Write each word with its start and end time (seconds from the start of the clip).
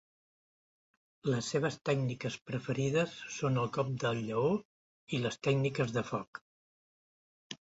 Les 1.31 1.49
seves 1.53 1.75
tècniques 1.89 2.37
preferides 2.51 3.13
són 3.37 3.61
el 3.65 3.69
cop 3.77 3.93
del 4.05 4.25
lleó 4.31 4.49
i 5.19 5.23
les 5.27 5.39
tècniques 5.49 5.95
de 5.99 6.05
foc. 6.11 6.41